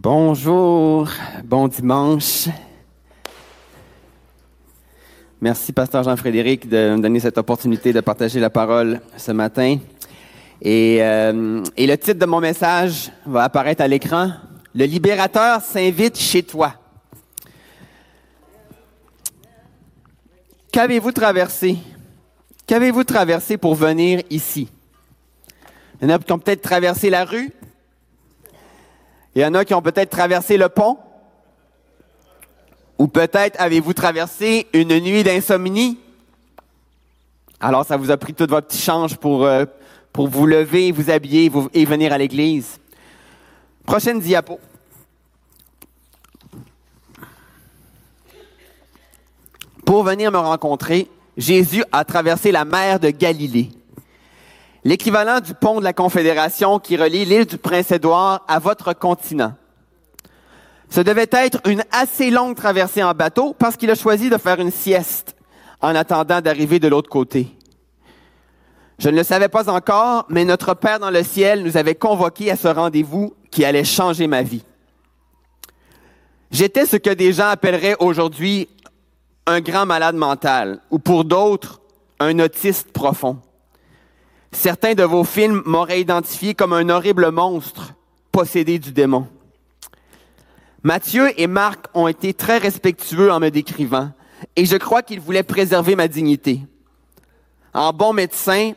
[0.00, 1.08] Bonjour,
[1.42, 2.48] bon dimanche.
[5.40, 9.78] Merci, Pasteur Jean-Frédéric, de me donner cette opportunité de partager la parole ce matin.
[10.62, 14.30] Et, euh, et le titre de mon message va apparaître à l'écran.
[14.72, 16.74] Le libérateur s'invite chez toi.
[20.70, 21.76] Qu'avez-vous traversé?
[22.68, 24.68] Qu'avez-vous traversé pour venir ici?
[26.00, 27.50] Il y en a qui ont peut-être traversé la rue,
[29.38, 30.98] il y en a qui ont peut-être traversé le pont.
[32.98, 35.96] Ou peut-être avez-vous traversé une nuit d'insomnie.
[37.60, 39.64] Alors, ça vous a pris tout votre petit change pour, euh,
[40.12, 42.80] pour vous lever, vous habiller et venir à l'église.
[43.86, 44.58] Prochaine diapo.
[49.86, 53.70] Pour venir me rencontrer, Jésus a traversé la mer de Galilée
[54.88, 59.52] l'équivalent du pont de la Confédération qui relie l'île du Prince-Édouard à votre continent.
[60.88, 64.58] Ce devait être une assez longue traversée en bateau parce qu'il a choisi de faire
[64.60, 65.36] une sieste
[65.82, 67.54] en attendant d'arriver de l'autre côté.
[68.98, 72.50] Je ne le savais pas encore, mais notre Père dans le ciel nous avait convoqués
[72.50, 74.64] à ce rendez-vous qui allait changer ma vie.
[76.50, 78.70] J'étais ce que des gens appelleraient aujourd'hui
[79.46, 81.82] un grand malade mental, ou pour d'autres,
[82.20, 83.36] un autiste profond.
[84.52, 87.94] Certains de vos films m'auraient identifié comme un horrible monstre
[88.32, 89.26] possédé du démon.
[90.82, 94.10] Mathieu et Marc ont été très respectueux en me décrivant,
[94.56, 96.60] et je crois qu'ils voulaient préserver ma dignité.
[97.74, 98.72] En bon médecin,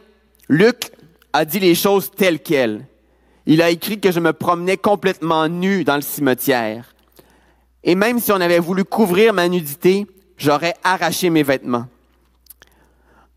[0.49, 0.91] Luc
[1.31, 2.85] a dit les choses telles quelles.
[3.45, 6.93] Il a écrit que je me promenais complètement nu dans le cimetière.
[7.83, 10.05] Et même si on avait voulu couvrir ma nudité,
[10.37, 11.87] j'aurais arraché mes vêtements.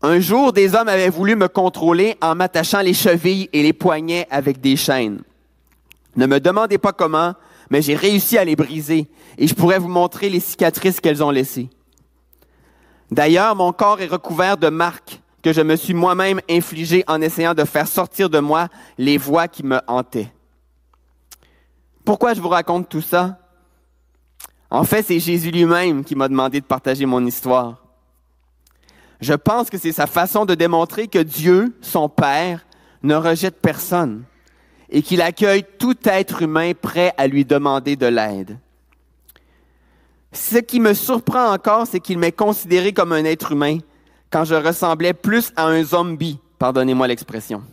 [0.07, 4.27] Un jour, des hommes avaient voulu me contrôler en m'attachant les chevilles et les poignets
[4.29, 5.23] avec des chaînes.
[6.15, 7.33] Ne me demandez pas comment,
[7.71, 9.07] mais j'ai réussi à les briser
[9.39, 11.71] et je pourrais vous montrer les cicatrices qu'elles ont laissées.
[13.09, 17.55] D'ailleurs, mon corps est recouvert de marques que je me suis moi-même infligées en essayant
[17.55, 18.67] de faire sortir de moi
[18.99, 20.31] les voix qui me hantaient.
[22.05, 23.39] Pourquoi je vous raconte tout ça?
[24.69, 27.84] En fait, c'est Jésus lui-même qui m'a demandé de partager mon histoire.
[29.21, 32.65] Je pense que c'est sa façon de démontrer que Dieu, son Père,
[33.03, 34.23] ne rejette personne
[34.89, 38.57] et qu'il accueille tout être humain prêt à lui demander de l'aide.
[40.31, 43.79] Ce qui me surprend encore, c'est qu'il m'ait considéré comme un être humain
[44.29, 47.63] quand je ressemblais plus à un zombie, pardonnez-moi l'expression.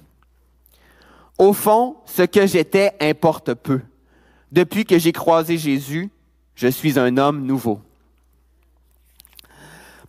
[1.38, 3.80] Au fond, ce que j'étais importe peu.
[4.52, 6.10] Depuis que j'ai croisé Jésus,
[6.54, 7.80] je suis un homme nouveau.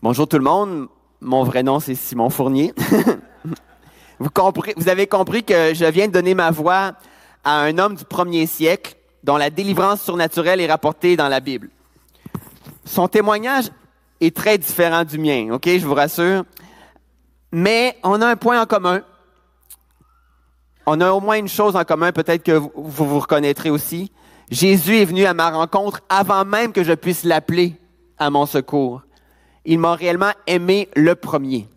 [0.04, 0.90] Bonjour tout le monde,
[1.24, 2.74] mon vrai nom, c'est Simon Fournier.
[4.20, 4.30] vous,
[4.88, 6.94] avez compris que je viens de donner ma voix
[7.44, 11.70] à un homme du premier siècle dont la délivrance surnaturelle est rapportée dans la Bible.
[12.86, 13.66] Son témoignage
[14.20, 16.44] est très différent du mien, OK, je vous rassure.
[17.52, 19.02] Mais on a un point en commun.
[20.86, 24.12] On a au moins une chose en commun, peut-être que vous vous reconnaîtrez aussi.
[24.52, 27.76] Jésus est venu à ma rencontre avant même que je puisse l'appeler
[28.18, 29.02] à mon secours
[29.66, 31.68] il m'a réellement aimé le premier.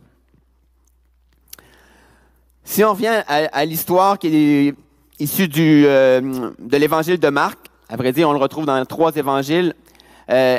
[2.65, 4.75] Si on revient à, l'histoire qui est
[5.21, 7.59] issue du, euh, de l'évangile de Marc,
[7.89, 9.75] à vrai dire, on le retrouve dans trois évangiles,
[10.31, 10.59] euh,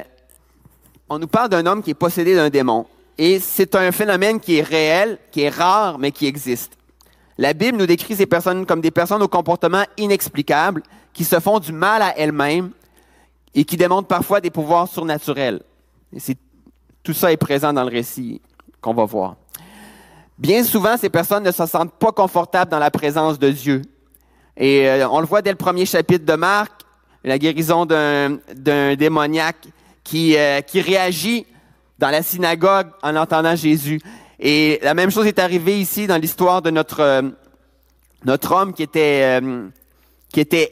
[1.09, 2.85] on nous parle d'un homme qui est possédé d'un démon.
[3.17, 6.77] Et c'est un phénomène qui est réel, qui est rare, mais qui existe.
[7.37, 10.83] La Bible nous décrit ces personnes comme des personnes au comportement inexplicable,
[11.13, 12.71] qui se font du mal à elles-mêmes
[13.53, 15.61] et qui démontrent parfois des pouvoirs surnaturels.
[16.17, 16.37] C'est
[17.07, 18.41] tout ça est présent dans le récit
[18.81, 19.37] qu'on va voir.
[20.37, 23.81] Bien souvent, ces personnes ne se sentent pas confortables dans la présence de Dieu.
[24.57, 26.81] Et euh, on le voit dès le premier chapitre de Marc,
[27.23, 28.39] la guérison d'un
[28.95, 29.69] démoniaque
[30.03, 31.45] qui, euh, qui réagit
[31.97, 34.01] dans la synagogue en entendant Jésus.
[34.37, 37.21] Et la même chose est arrivée ici dans l'histoire de notre, euh,
[38.51, 39.39] homme qui était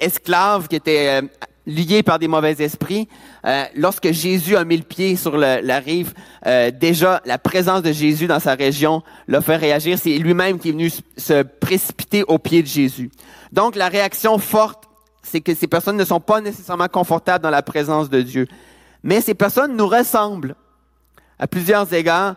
[0.01, 1.21] esclave, qui était
[1.65, 3.07] liés par des mauvais esprits.
[3.45, 6.13] Euh, lorsque Jésus a mis le pied sur la rive,
[6.45, 9.97] euh, déjà la présence de Jésus dans sa région l'a fait réagir.
[9.97, 13.11] C'est lui-même qui est venu se précipiter au pied de Jésus.
[13.51, 14.83] Donc la réaction forte,
[15.23, 18.47] c'est que ces personnes ne sont pas nécessairement confortables dans la présence de Dieu.
[19.03, 20.55] Mais ces personnes nous ressemblent
[21.39, 22.35] à plusieurs égards.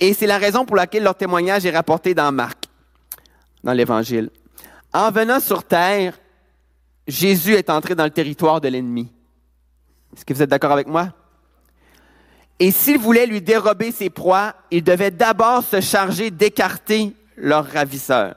[0.00, 2.64] Et c'est la raison pour laquelle leur témoignage est rapporté dans Marc,
[3.64, 4.30] dans l'Évangile.
[4.92, 6.14] En venant sur terre,
[7.08, 9.10] Jésus est entré dans le territoire de l'ennemi.
[10.14, 11.08] Est-ce que vous êtes d'accord avec moi?
[12.60, 18.34] Et s'il voulait lui dérober ses proies, il devait d'abord se charger d'écarter leurs ravisseurs.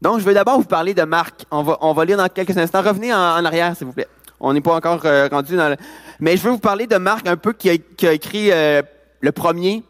[0.00, 1.44] Donc, je veux d'abord vous parler de Marc.
[1.50, 2.82] On va, on va lire dans quelques instants.
[2.82, 4.08] Revenez en, arrière, s'il vous plaît.
[4.38, 5.76] On n'est pas encore euh, rendu dans le...
[6.20, 8.82] Mais je veux vous parler de Marc un peu qui a, écrit euh,
[9.20, 9.82] le premier,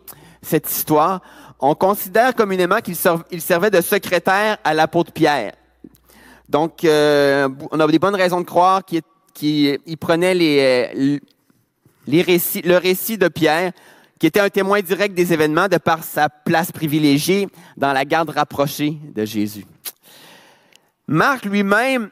[0.42, 1.20] cette histoire.
[1.60, 5.52] On considère communément qu'il servait de secrétaire à l'apôtre Pierre.
[6.48, 11.20] Donc, euh, on a des bonnes raisons de croire qu'il prenait les,
[12.06, 13.72] les récits, le récit de Pierre,
[14.18, 18.30] qui était un témoin direct des événements de par sa place privilégiée dans la garde
[18.30, 19.66] rapprochée de Jésus.
[21.06, 22.10] Marc lui-même,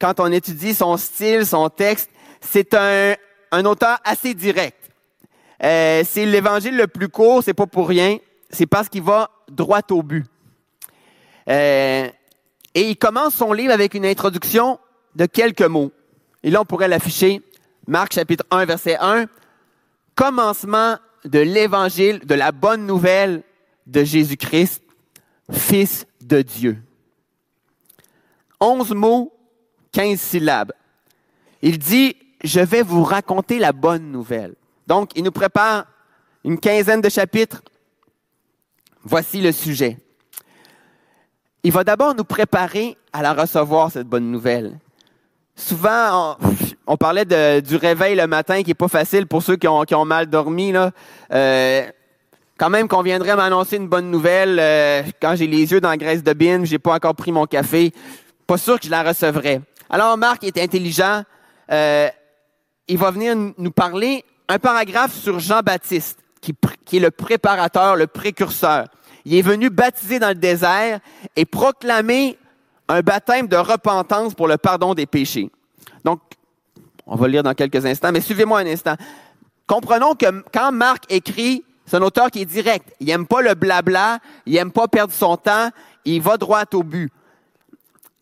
[0.00, 2.10] quand on étudie son style, son texte,
[2.40, 3.14] c'est un,
[3.52, 4.90] un auteur assez direct.
[5.62, 8.18] Euh, c'est l'évangile le plus court, c'est pas pour rien,
[8.50, 10.26] c'est parce qu'il va droit au but.
[11.48, 12.08] Euh,
[12.74, 14.78] et il commence son livre avec une introduction
[15.14, 15.92] de quelques mots.
[16.42, 17.42] Et là, on pourrait l'afficher.
[17.86, 19.26] Marc chapitre 1, verset 1.
[20.14, 23.42] Commencement de l'évangile, de la bonne nouvelle
[23.86, 24.82] de Jésus-Christ,
[25.50, 26.82] Fils de Dieu.
[28.60, 29.32] Onze mots,
[29.92, 30.72] quinze syllabes.
[31.62, 34.54] Il dit, je vais vous raconter la bonne nouvelle.
[34.86, 35.86] Donc, il nous prépare
[36.44, 37.62] une quinzaine de chapitres.
[39.02, 39.98] Voici le sujet.
[41.66, 44.78] Il va d'abord nous préparer à la recevoir, cette bonne nouvelle.
[45.56, 46.36] Souvent,
[46.86, 47.24] on, parlait
[47.62, 50.74] du réveil le matin qui est pas facile pour ceux qui ont, mal dormi.
[51.32, 51.86] Euh,
[52.58, 55.96] quand même qu'on viendrait m'annoncer une bonne nouvelle euh, quand j'ai les yeux dans la
[55.96, 57.94] graisse de bine, j'ai pas encore pris mon café,
[58.46, 59.62] pas sûr que je la recevrais.
[59.88, 61.22] Alors Marc est intelligent,
[61.72, 62.08] euh,
[62.88, 68.84] il va venir nous parler un paragraphe sur Jean-Baptiste, qui est le préparateur, le précurseur.
[69.24, 71.00] Il est venu baptiser dans le désert
[71.36, 72.38] et proclamer
[72.88, 75.50] un baptême de repentance pour le pardon des péchés.
[76.04, 76.20] Donc,
[77.06, 78.96] on va le lire dans quelques instants, mais suivez-moi un instant.
[79.66, 82.94] Comprenons que quand Marc écrit, c'est un auteur qui est direct.
[83.00, 85.70] Il n'aime pas le blabla, il n'aime pas perdre son temps,
[86.04, 87.10] il va droit au but.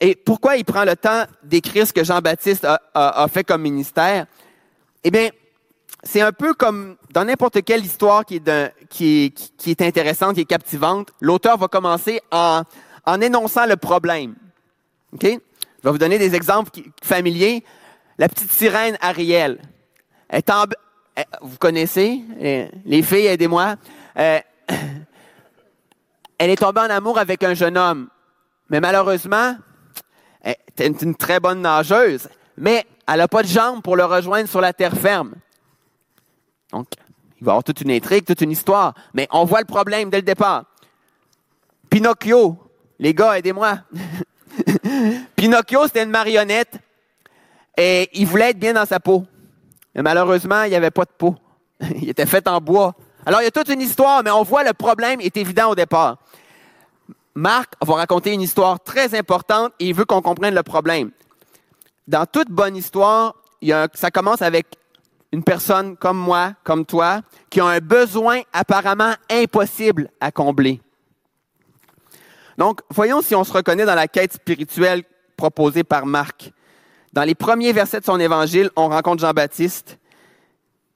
[0.00, 4.26] Et pourquoi il prend le temps d'écrire ce que Jean-Baptiste a, fait comme ministère?
[5.05, 5.28] Eh bien,
[6.02, 10.40] c'est un peu comme dans n'importe quelle histoire qui est, qui, qui est intéressante, qui
[10.40, 11.12] est captivante.
[11.20, 12.62] L'auteur va commencer en,
[13.06, 14.34] en énonçant le problème.
[15.12, 15.25] OK?
[15.25, 16.70] Je vais vous donner des exemples
[17.02, 17.64] familiers.
[18.19, 19.60] La petite sirène Ariel.
[20.31, 20.64] est en,
[21.40, 22.20] vous connaissez,
[22.84, 23.76] les filles, aidez-moi.
[24.19, 24.40] Euh,
[26.38, 28.08] elle est tombée en amour avec un jeune homme.
[28.70, 29.56] Mais malheureusement,
[30.43, 34.48] elle est une très bonne nageuse, mais elle n'a pas de jambes pour le rejoindre
[34.48, 35.34] sur la terre ferme.
[36.72, 36.86] Donc,
[37.40, 38.94] il va y avoir toute une intrigue, toute une histoire.
[39.14, 40.64] Mais on voit le problème dès le départ.
[41.90, 42.56] Pinocchio,
[42.98, 43.78] les gars, aidez-moi.
[45.36, 46.78] Pinocchio, c'était une marionnette
[47.76, 49.26] et il voulait être bien dans sa peau.
[49.94, 51.36] Mais malheureusement, il n'y avait pas de peau.
[51.80, 52.94] il était fait en bois.
[53.26, 55.74] Alors, il y a toute une histoire, mais on voit le problème est évident au
[55.74, 56.16] départ.
[57.34, 61.10] Marc va raconter une histoire très importante et il veut qu'on comprenne le problème.
[62.06, 63.34] Dans toute bonne histoire,
[63.94, 64.66] ça commence avec
[65.32, 70.81] une personne comme moi, comme toi, qui a un besoin apparemment impossible à combler.
[72.58, 75.05] Donc, voyons si on se reconnaît dans la quête spirituelle
[75.37, 76.52] proposée par Marc.
[77.12, 79.99] Dans les premiers versets de son évangile, on rencontre Jean-Baptiste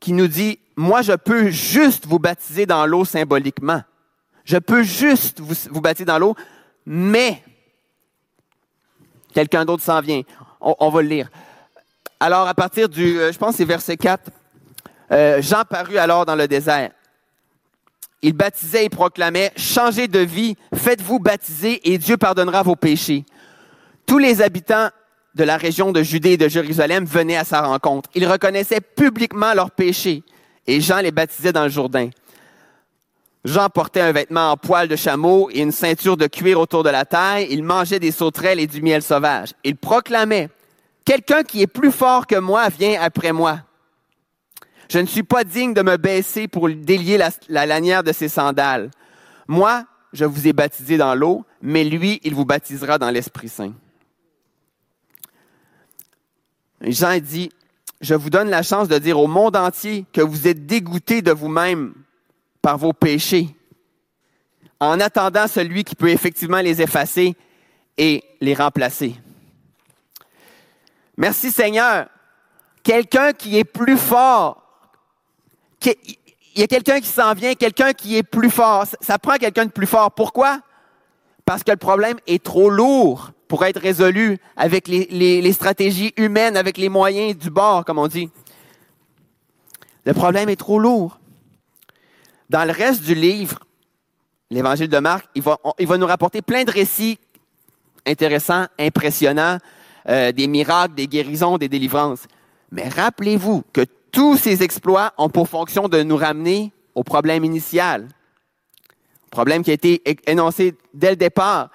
[0.00, 3.83] qui nous dit, moi, je peux juste vous baptiser dans l'eau symboliquement.
[4.44, 6.37] Je peux juste vous, baptiser dans l'eau,
[6.85, 7.43] mais
[9.35, 10.23] quelqu'un d'autre s'en vient.
[10.61, 11.31] On, va le lire.
[12.19, 14.31] Alors, à partir du, euh, je pense c'est verset 4,
[15.12, 16.90] euh, Jean parut alors dans le désert.
[18.23, 23.25] Il baptisait et proclamait, changez de vie, faites-vous baptiser et Dieu pardonnera vos péchés.
[24.07, 24.88] Tous les habitants
[25.35, 28.09] de la région de Judée et de Jérusalem venaient à sa rencontre.
[28.14, 30.23] Ils reconnaissaient publiquement leurs péchés
[30.67, 32.09] et Jean les baptisait dans le Jourdain.
[33.45, 36.90] Jean portait un vêtement en poil de chameau et une ceinture de cuir autour de
[36.90, 37.47] la taille.
[37.50, 39.52] Il mangeait des sauterelles et du miel sauvage.
[39.62, 40.49] Il proclamait,
[41.07, 43.61] Quelqu'un qui est plus fort que moi vient après moi.
[44.91, 47.17] Je ne suis pas digne de me baisser pour délier
[47.49, 48.91] la, lanière de ses sandales.
[49.47, 53.73] Moi, je vous ai baptisé dans l'eau, mais lui, il vous baptisera dans l'Esprit Saint.
[56.81, 57.51] Jean dit,
[58.01, 61.31] je vous donne la chance de dire au monde entier que vous êtes dégoûté de
[61.31, 61.95] vous-même
[62.61, 63.55] par vos péchés,
[64.81, 67.37] en attendant celui qui peut effectivement les effacer
[67.97, 69.15] et les remplacer.
[71.16, 72.06] Merci Seigneur.
[72.82, 74.62] Quelqu'un qui est plus fort
[76.56, 78.87] il y a quelqu'un qui s'en vient, quelqu'un qui est plus fort.
[79.00, 80.11] Ça prend quelqu'un de plus fort.
[80.12, 80.61] Pourquoi?
[81.44, 86.78] Parce que le problème est trop lourd pour être résolu avec les, stratégies humaines, avec
[86.78, 88.30] les moyens du bord, comme on dit.
[90.04, 91.20] Le problème est trop lourd.
[92.49, 93.61] Dans le reste du livre,
[94.50, 95.58] l'Évangile de Marc, il va,
[95.99, 97.18] nous rapporter plein de récits
[98.06, 99.58] intéressants, impressionnants,
[100.09, 102.25] euh, des miracles, des guérisons, des délivrances.
[102.71, 108.09] Mais rappelez-vous que tous ces exploits ont pour fonction de nous ramener au problème initial.
[109.31, 111.71] Problème qui a été énoncé dès le départ,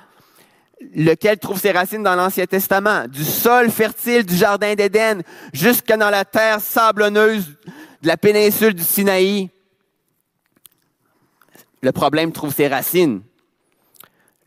[0.96, 5.22] lequel trouve ses racines dans l'Ancien Testament, du sol fertile du Jardin d'Éden
[5.54, 7.46] jusqu'à dans la terre sablonneuse
[8.02, 9.50] de la péninsule du Sinaï.
[11.82, 13.22] Le problème trouve ses racines.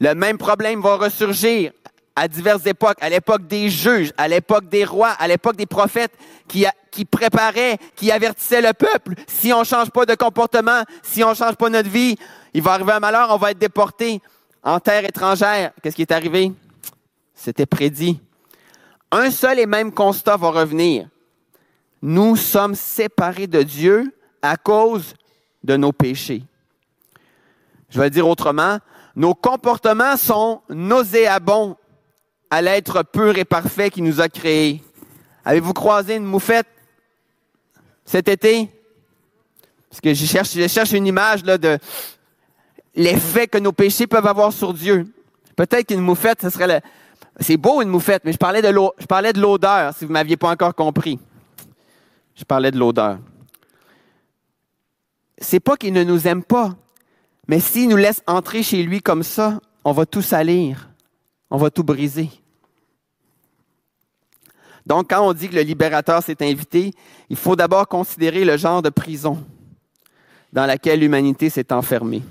[0.00, 1.72] Le même problème va ressurgir
[2.16, 6.12] à diverses époques, à l'époque des juges, à l'époque des rois, à l'époque des prophètes
[6.46, 9.14] qui, qui préparaient, qui avertissaient le peuple.
[9.26, 12.16] Si on change pas de comportement, si on change pas notre vie,
[12.52, 14.22] il va arriver un malheur, on va être déporté
[14.62, 15.72] en terre étrangère.
[15.82, 16.52] Qu'est-ce qui est arrivé?
[17.34, 18.20] C'était prédit.
[19.10, 21.08] Un seul et même constat va revenir.
[22.00, 25.14] Nous sommes séparés de Dieu à cause
[25.64, 26.44] de nos péchés.
[27.90, 28.78] Je vais le dire autrement.
[29.16, 31.76] Nos comportements sont nauséabonds
[32.54, 34.80] à l'être pur et parfait qui nous a créés.
[35.44, 36.68] Avez-vous croisé une moufette
[38.04, 38.70] cet été?
[39.90, 40.24] Parce que je
[40.68, 41.80] cherche, une image de
[42.94, 45.12] l'effet que nos péchés peuvent avoir sur Dieu.
[45.56, 46.80] Peut-être qu'une moufette, ce serait.
[47.40, 51.18] C'est beau une moufette, mais je parlais de l'odeur, si vous m'aviez pas encore compris.
[52.36, 53.18] Je parlais de l'odeur.
[55.38, 56.76] C'est pas qu'il ne nous aime pas,
[57.48, 60.88] mais s'il nous laisse entrer chez lui comme ça, on va tout salir,
[61.50, 62.30] on va tout briser.
[64.86, 66.92] Donc, quand on dit que le libérateur s'est invité,
[67.30, 69.38] il faut d'abord considérer le genre de prison
[70.52, 72.22] dans laquelle l'humanité s'est enfermée.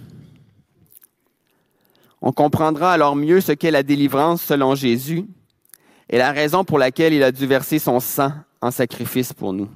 [2.21, 5.25] On comprendra alors mieux ce qu'est la délivrance selon Jésus
[6.09, 8.31] et la raison pour laquelle il a dû verser son sang
[8.61, 9.69] en sacrifice pour nous.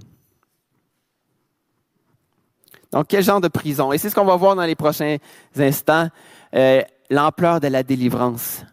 [2.91, 3.91] Donc, quel genre de prison?
[3.91, 5.17] Et c'est ce qu'on va voir dans les prochains
[5.57, 6.07] instants,
[6.53, 8.63] euh, l'ampleur de la délivrance,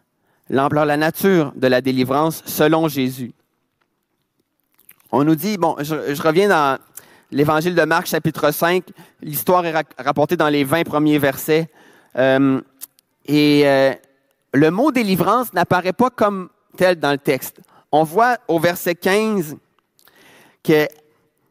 [0.49, 3.33] l'ampleur, la nature de la délivrance selon Jésus.
[5.16, 6.76] On nous dit, bon, je, reviens dans
[7.30, 8.83] l'évangile de Marc, chapitre 5.
[9.23, 11.68] L'histoire est rapportée dans les 20 premiers versets.
[12.16, 12.61] Euh,
[13.25, 13.92] et euh,
[14.52, 17.61] le mot délivrance n'apparaît pas comme tel dans le texte.
[17.92, 19.56] On voit au verset 15
[20.64, 20.88] que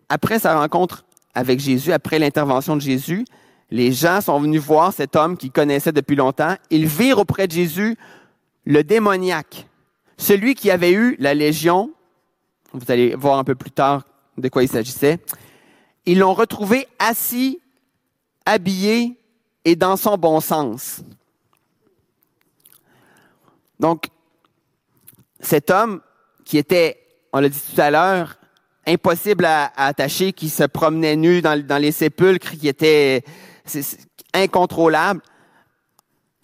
[0.09, 3.23] après sa rencontre avec Jésus, après l'intervention de Jésus,
[3.71, 6.55] les gens sont venus voir cet homme qu'ils connaissaient depuis longtemps.
[6.69, 7.95] Ils virent auprès de Jésus
[8.65, 9.67] le démoniaque,
[10.17, 11.91] celui qui avait eu la légion
[12.73, 14.03] vous allez voir un peu plus tard
[14.37, 15.19] de quoi il s'agissait.
[16.05, 17.59] Ils l'ont retrouvé assis,
[18.45, 19.17] habillé
[19.63, 21.01] et dans son bon sens.
[23.79, 24.07] Donc,
[25.39, 26.01] cet homme
[26.45, 26.99] qui était,
[27.31, 28.37] on l'a dit tout à l'heure,
[28.85, 33.23] impossible à, attacher, qui se promenait nu dans, dans les sépulcres, qui était
[34.33, 35.21] incontrôlable,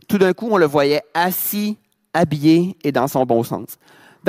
[0.07, 1.77] tout d'un coup, on le voyait assis,
[2.13, 3.77] habillé et dans son bon sens.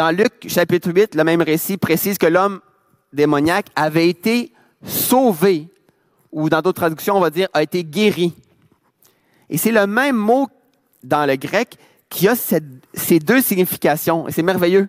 [0.00, 2.62] Dans Luc chapitre 8, le même récit précise que l'homme
[3.12, 4.50] démoniaque avait été
[4.82, 5.68] sauvé,
[6.32, 8.32] ou dans d'autres traductions, on va dire, a été guéri.
[9.50, 10.48] Et c'est le même mot
[11.04, 11.76] dans le grec
[12.08, 14.26] qui a ces deux significations.
[14.26, 14.88] Et c'est merveilleux.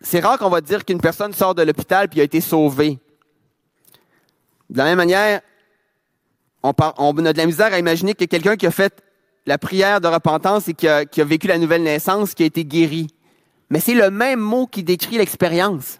[0.00, 2.98] C'est rare qu'on va dire qu'une personne sort de l'hôpital puis a été sauvée.
[4.70, 5.42] De la même manière,
[6.62, 9.02] on, on a de la misère à imaginer que quelqu'un qui a fait
[9.46, 13.06] la prière de repentance et qui a, vécu la nouvelle naissance, qui a été guéri.
[13.70, 15.98] Mais c'est le même mot qui décrit l'expérience.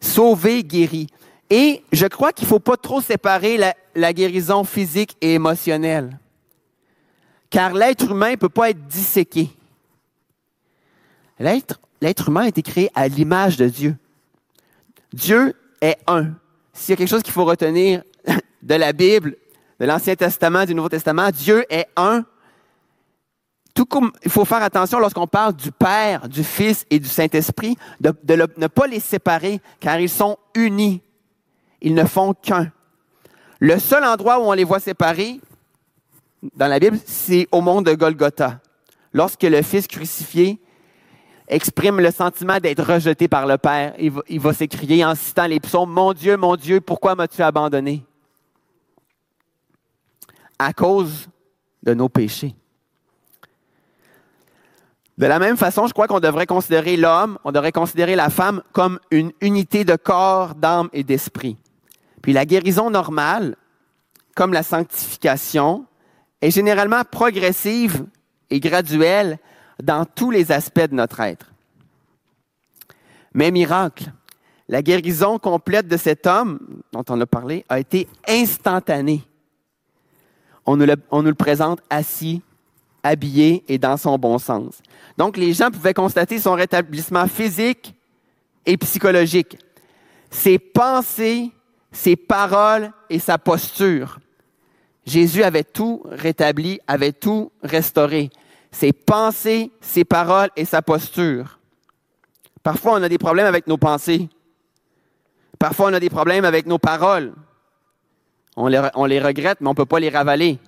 [0.00, 1.08] Sauver, guéri.
[1.50, 3.58] Et je crois qu'il ne faut pas trop séparer
[3.94, 6.18] la, guérison physique et émotionnelle.
[7.50, 9.50] Car l'être humain ne peut pas être disséqué.
[11.38, 13.96] L'être, l'être humain a été créé à l'image de Dieu.
[15.12, 16.34] Dieu est un.
[16.72, 18.02] S'il y a quelque chose qu'il faut retenir
[18.62, 19.36] de la Bible,
[19.78, 22.24] de l'Ancien Testament, du Nouveau Testament, Dieu est un
[23.76, 27.76] tout comme il faut faire attention lorsqu'on parle du Père, du Fils et du Saint-Esprit,
[28.00, 28.14] de,
[28.56, 31.02] ne pas les séparer, car ils sont unis.
[31.82, 32.72] Ils ne font qu'un.
[33.60, 35.40] Le seul endroit où on les voit séparés
[36.54, 38.60] dans la Bible, c'est au monde de Golgotha.
[39.12, 40.58] Lorsque le Fils crucifié
[41.46, 45.60] exprime le sentiment d'être rejeté par le Père, il va, va s'écrier en citant les
[45.60, 48.02] psaumes, Mon Dieu, mon Dieu, pourquoi m'as-tu abandonné?
[50.58, 51.28] À cause
[51.82, 52.54] de nos péchés.
[55.18, 58.62] De la même façon, je crois qu'on devrait considérer l'homme, on devrait considérer la femme
[58.72, 61.56] comme une unité de corps, d'âme et d'esprit.
[62.20, 63.56] Puis la guérison normale,
[64.34, 65.86] comme la sanctification,
[66.42, 68.04] est généralement progressive
[68.50, 69.38] et graduelle
[69.82, 71.50] dans tous les aspects de notre être.
[73.32, 74.12] Mais miracle,
[74.68, 76.58] la guérison complète de cet homme
[76.92, 79.22] dont on a parlé a été instantanée.
[80.66, 82.42] On nous le, on nous le présente assis,
[83.06, 84.80] habillé et dans son bon sens.
[85.16, 87.94] Donc, les gens pouvaient constater son rétablissement physique
[88.64, 89.58] et psychologique.
[90.30, 91.50] Ses pensées,
[91.92, 94.18] ses paroles et sa posture.
[95.06, 98.30] Jésus avait tout rétabli, avait tout restauré.
[98.72, 101.60] Ses pensées, ses paroles et sa posture.
[102.62, 104.28] Parfois, on a des problèmes avec nos pensées.
[105.58, 107.32] Parfois, on a des problèmes avec nos paroles.
[108.56, 110.58] On les, on les regrette, mais on ne peut pas les ravaler.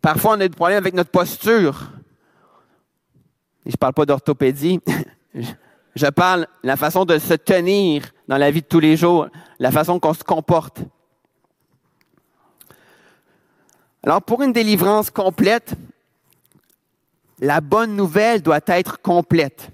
[0.00, 1.90] Parfois, on a des problèmes avec notre posture.
[3.66, 4.80] Je ne parle pas d'orthopédie.
[5.94, 9.28] Je parle de la façon de se tenir dans la vie de tous les jours,
[9.58, 10.80] la façon qu'on se comporte.
[14.04, 15.74] Alors, pour une délivrance complète,
[17.40, 19.70] la bonne nouvelle doit être complète.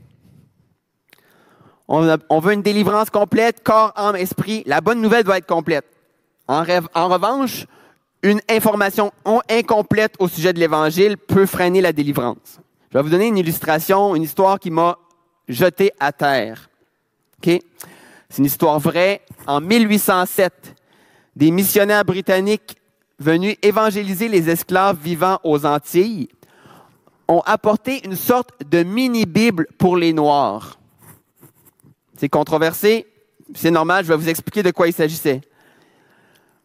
[1.89, 4.63] On, veut une délivrance complète, corps, âme, esprit.
[4.67, 5.85] La bonne nouvelle doit être complète.
[6.49, 7.67] En revanche,
[8.25, 9.13] une information
[9.51, 12.59] incomplète au sujet de l'Évangile peut freiner la délivrance.
[12.91, 14.97] Je vais vous donner une illustration, une histoire qui m'a
[15.47, 16.71] jeté à terre.
[17.43, 17.61] C'est
[18.39, 19.21] une histoire vraie.
[19.47, 20.75] En 1807,
[21.37, 22.77] des missionnaires britanniques
[23.19, 26.29] venus évangéliser les esclaves vivant aux Antilles
[27.29, 30.79] ont apporté une sorte de mini-Bible pour les Noirs.
[32.17, 33.07] C'est controversé,
[33.55, 35.43] c'est normal, je vais vous expliquer de quoi il s'agissait.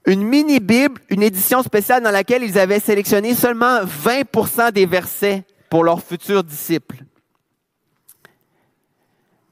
[0.06, 5.84] Une mini-Bible, une édition spéciale dans laquelle ils avaient sélectionné seulement 20% des versets pour
[5.84, 7.04] leurs futurs disciples.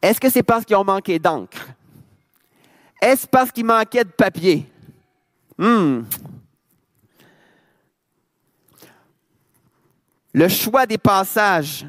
[0.02, 1.68] Est-ce que c'est parce qu'ils ont manqué d'encre?
[3.02, 4.66] Est-ce parce qu'il manquait de papier?
[5.58, 6.04] Hmm.
[10.34, 11.86] Le choix des passages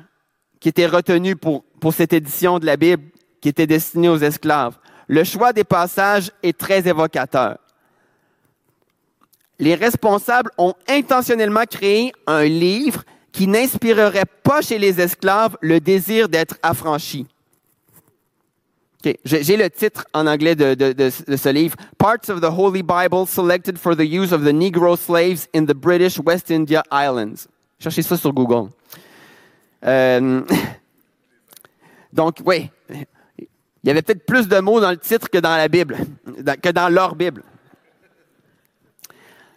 [0.58, 3.04] qui étaient retenus pour, pour cette édition de la Bible
[3.40, 7.58] qui était destinée aux esclaves, le choix des passages est très évocateur.
[9.58, 16.28] Les responsables ont intentionnellement créé un livre qui n'inspirerait pas chez les esclaves le désir
[16.28, 17.26] d'être affranchis.
[19.24, 21.76] J'ai le titre en anglais de, ce livre.
[21.98, 25.74] Parts of the Holy Bible selected for the use of the Negro slaves in the
[25.74, 27.46] British West India Islands.
[27.78, 28.70] Cherchez ça sur Google.
[29.84, 30.42] Euh,
[32.12, 33.06] donc, oui, il
[33.84, 35.96] y avait peut-être plus de mots dans le titre que dans la Bible,
[36.60, 37.42] que dans leur Bible.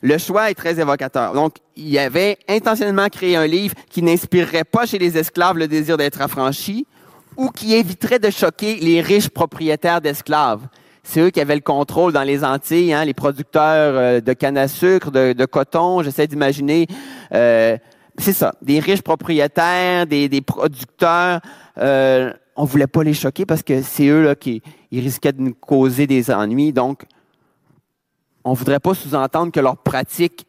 [0.02, 1.34] Le choix est très évocateur.
[1.34, 5.98] Donc, il avait intentionnellement créé un livre qui n'inspirerait pas chez les esclaves le désir
[5.98, 6.88] d'être affranchis
[7.38, 10.68] ou qui éviterait de choquer les riches propriétaires d'esclaves.
[11.04, 14.58] C'est eux qui avaient le contrôle dans les Antilles, hein, les producteurs euh, de canne
[14.58, 16.04] à sucre, de, coton.
[16.04, 16.88] J'essaie d'imaginer,
[17.34, 17.78] euh,
[18.18, 21.42] c'est ça, des riches propriétaires, des, producteurs.
[21.78, 24.62] Euh, on voulait pas les choquer parce que c'est eux là qui
[24.92, 26.74] risquaient de nous causer des ennuis.
[26.74, 27.06] Donc,
[28.43, 30.45] on ne voudrait pas sous-entendre que leur pratique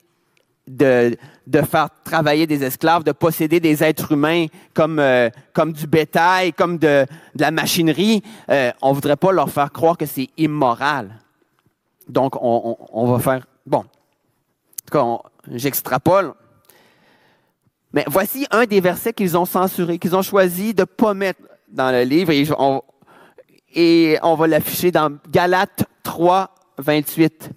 [0.66, 5.87] de, de faire travailler des esclaves, de posséder des êtres humains comme, euh, comme du
[5.87, 10.28] bétail, comme de, la machinerie, euh, on ne voudrait pas leur faire croire que c'est
[10.37, 11.18] immoral.
[12.09, 13.46] Donc, on, va faire...
[13.66, 16.35] Bon, en tout cas, j'extrapole.
[17.92, 21.40] Mais voici un des versets qu'ils ont censuré, qu'ils ont choisi de ne pas mettre
[21.68, 22.83] dans le livre, et on,
[23.74, 27.50] et on va l'afficher dans Galates 3, 28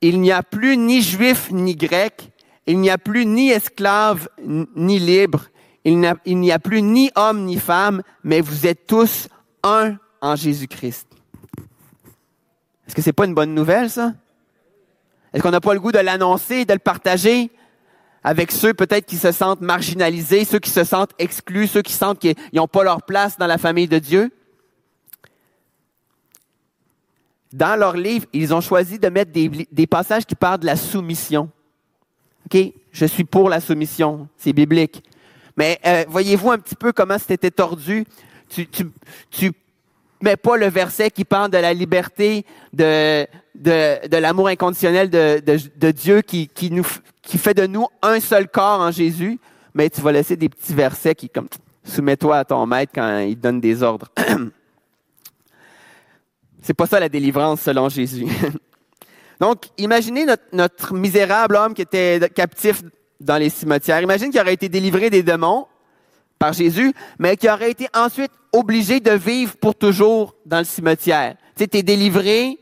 [0.00, 2.30] il n'y a plus ni juif ni grec,
[2.66, 5.46] il n'y a plus ni esclave ni libre,
[5.84, 9.28] il n'y a, plus ni homme ni femme, mais vous êtes tous
[9.62, 11.06] un en Jésus-Christ.
[12.86, 14.12] Est-ce que c'est pas une bonne nouvelle, ça?
[15.32, 17.50] Est-ce qu'on n'a pas le goût de l'annoncer, de le partager
[18.22, 22.18] avec ceux peut-être qui se sentent marginalisés, ceux qui se sentent exclus, ceux qui sentent
[22.18, 24.32] qu'ils n'ont pas leur place dans la famille de Dieu?
[27.52, 31.50] Dans leur livre, ils ont choisi de mettre des, passages qui parlent de la soumission.
[32.46, 32.60] OK?
[32.92, 34.28] Je suis pour la soumission.
[34.36, 35.02] C'est biblique.
[35.56, 38.04] Mais euh, voyez-vous un petit peu comment c'était tordu?
[38.48, 38.86] Tu, tu,
[39.30, 39.52] tu
[40.22, 45.40] mets pas le verset qui parle de la liberté, de, de, de l'amour inconditionnel de,
[45.44, 46.86] de, de Dieu qui, qui, nous,
[47.22, 49.38] qui fait de nous un seul corps en Jésus,
[49.74, 51.48] mais tu vas laisser des petits versets qui, comme,
[51.84, 54.08] soumets-toi à ton maître quand il donne des ordres.
[56.62, 58.26] C'est pas ça la délivrance selon Jésus.
[59.40, 62.82] Donc, imaginez notre, misérable homme qui était captif
[63.18, 64.02] dans les cimetières.
[64.02, 65.66] Imagine qu'il aurait été délivré des démons
[66.38, 71.36] par Jésus, mais qui aurait été ensuite obligé de vivre pour toujours dans le cimetière.
[71.56, 72.58] Tu sais, es délivré,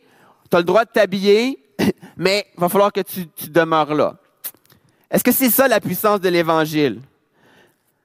[0.51, 1.59] tu as le droit de t'habiller,
[2.17, 4.17] mais il va falloir que tu, tu demeures là.
[5.11, 7.01] Est-ce que c'est ça la puissance de l'Évangile?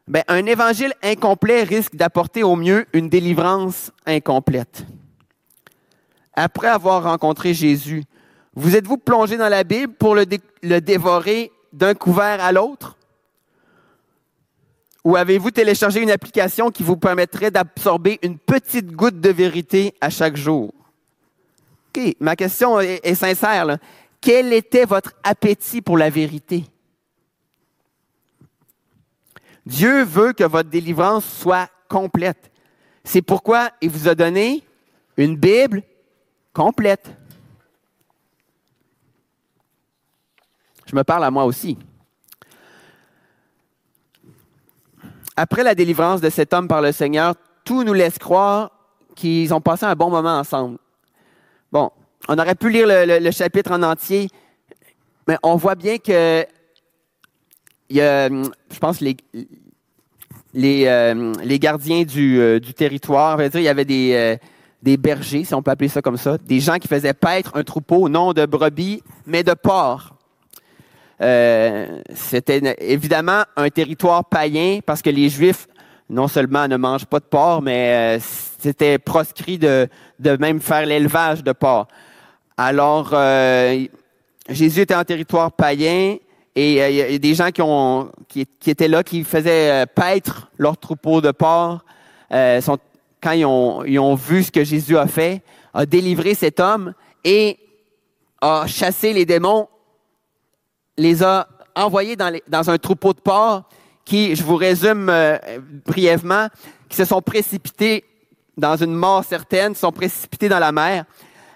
[0.08, 4.84] Ben, un évangile incomplet risque d'apporter au mieux une délivrance incomplète
[6.36, 8.04] après avoir rencontré Jésus,
[8.56, 10.26] vous êtes-vous plongé dans la Bible pour le,
[10.80, 12.98] dévorer d'un couvert à l'autre?
[15.04, 20.10] Ou avez-vous téléchargé une application qui vous permettrait d'absorber une petite goutte de vérité à
[20.10, 20.74] chaque jour?
[21.90, 23.78] OK, ma question est, sincère.
[24.22, 26.64] Quel était votre appétit pour la vérité?
[29.66, 32.52] Dieu veut que votre délivrance soit complète.
[33.04, 34.64] C'est pourquoi il vous a donné
[35.18, 35.84] une Bible
[36.54, 37.10] complète.
[40.86, 41.78] Je me parle à moi aussi.
[45.36, 48.72] Après la délivrance de cet homme par le Seigneur, tout nous laisse croire
[49.16, 50.78] qu'ils ont passé un bon moment ensemble.
[51.72, 51.92] Bon,
[52.28, 54.30] on aurait pu lire le, chapitre en entier,
[55.28, 56.46] mais on voit bien que
[57.90, 59.18] je pense, les,
[60.54, 64.38] les, euh, gardiens du, euh, du territoire, il y avait des, euh,
[64.84, 67.64] des bergers, si on peut appeler ça comme ça, des gens qui faisaient paître un
[67.64, 70.14] troupeau, non de brebis, mais de porcs.
[72.14, 75.68] C'était évidemment un territoire païen parce que les Juifs,
[76.10, 79.88] non seulement ne mangent pas de porc, mais c'était proscrit de,
[80.20, 81.88] de même faire l'élevage de porcs.
[82.58, 83.16] Alors,
[84.50, 86.18] Jésus était en territoire païen,
[86.56, 89.86] et euh, il y a des gens qui, ont, qui, étaient là, qui faisaient euh,
[89.86, 91.84] paître leur troupeau de porcs.
[92.32, 92.78] Euh, sont,
[93.24, 95.42] quand ils ont, ils ont vu ce que Jésus a fait,
[95.74, 97.58] a délivré cet homme et
[98.42, 99.70] a chassé les démons,
[100.98, 103.64] les a envoyés dans, dans un troupeau de porcs
[104.06, 105.12] qui, je vous résume
[105.86, 106.48] brièvement,
[106.90, 108.04] qui se sont précipités
[108.58, 111.06] dans une mort certaine, sont précipités dans la mer.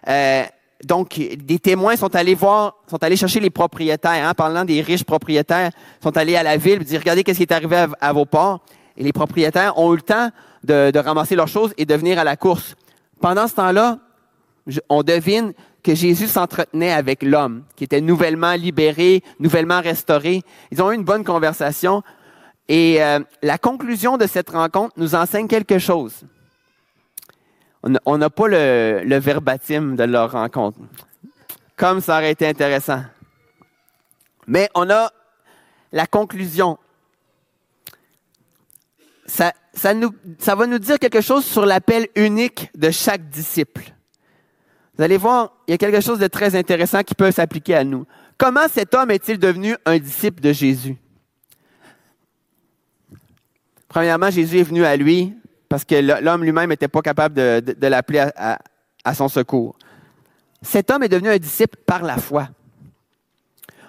[0.07, 0.43] Euh,
[0.83, 5.03] donc, des témoins sont allés voir, sont allés chercher les propriétaires, hein, parlant des riches
[5.03, 8.61] propriétaires, sont allés à la ville, dire, regardez qu'est-ce qui est arrivé à, vos ports.
[8.95, 10.29] Et les propriétaires ont eu le temps
[10.67, 12.75] de, ramasser leurs choses et de venir à la course.
[13.21, 13.99] Pendant ce temps-là,
[14.89, 15.53] on devine
[15.83, 20.43] que Jésus s'entretenait avec l'homme, qui était nouvellement libéré, nouvellement restauré.
[20.71, 22.03] Ils ont eu une bonne conversation.
[22.67, 26.25] Et euh, la conclusion de cette rencontre nous enseigne quelque chose
[28.05, 30.79] on n'a pas le, verbatim de leur rencontre.
[31.75, 33.03] Comme ça aurait été intéressant.
[34.47, 35.11] Mais on a
[35.91, 36.77] la conclusion.
[39.25, 43.93] Ça, ça va nous dire quelque chose sur l'appel unique de chaque disciple.
[44.97, 47.83] Vous allez voir, il y a quelque chose de très intéressant qui peut s'appliquer à
[47.83, 48.05] nous.
[48.37, 50.97] Comment cet homme est-il devenu un disciple de Jésus?
[53.87, 55.35] Premièrement, Jésus est venu à lui
[55.69, 59.77] parce que l'homme lui-même n'était pas capable de, l'appeler à, son secours.
[60.61, 62.49] Cet homme est devenu un disciple par la foi.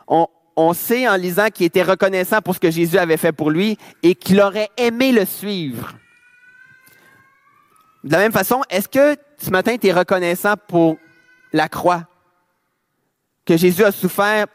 [0.06, 0.26] On,
[0.72, 4.14] sait en lisant qu'il était reconnaissant pour ce que Jésus avait fait pour lui et
[4.14, 5.94] qu'il aurait aimé le suivre.
[8.04, 10.96] De la même façon, est-ce que ce matin, tu es reconnaissant pour
[11.52, 12.04] la croix
[13.44, 14.46] que Jésus a souffert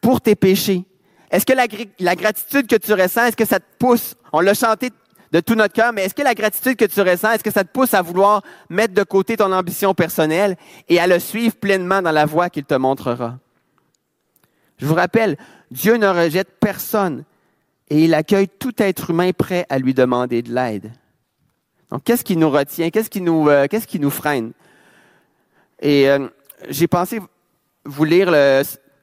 [0.00, 0.84] pour tes péchés?
[1.30, 4.14] Est-ce que la, gratitude que tu ressens, est-ce que ça te pousse?
[4.32, 4.90] On l'a chanté
[5.32, 7.64] de tout notre cœur, mais est-ce que la gratitude que tu ressens, est-ce que ça
[7.64, 10.56] te pousse à vouloir mettre de côté ton ambition personnelle
[10.88, 13.38] et à le suivre pleinement dans la voie qu'il te montrera?
[14.78, 15.36] Je vous rappelle,
[15.70, 17.24] Dieu ne rejette personne
[17.88, 20.92] et il accueille tout être humain prêt à lui demander de l'aide.
[21.90, 22.90] Donc, qu'est-ce qui nous retient?
[22.90, 24.52] Qu'est-ce qui nous, euh, freine?
[25.80, 26.28] Et euh,
[26.68, 27.20] j'ai pensé
[27.84, 28.34] vous lire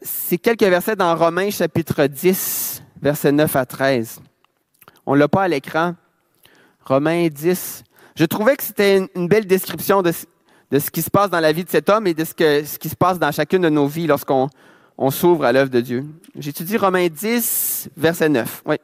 [0.01, 4.19] ces quelques versets dans Romains chapitre 10, versets 9 à 13.
[5.05, 5.95] On ne l'a pas à l'écran,
[6.85, 7.83] Romains 10.
[8.15, 11.63] Je trouvais que c'était une, belle description de, ce qui se passe dans la vie
[11.63, 14.49] de cet homme et de ce, qui se passe dans chacune de nos vies lorsqu'on
[15.11, 16.05] s'ouvre à l'œuvre de Dieu.
[16.37, 18.63] J'étudie Romains 10, verset 9.
[18.65, 18.75] Oui.